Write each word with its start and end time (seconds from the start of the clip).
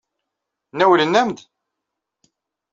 Nawlen-am-d? 0.77 1.37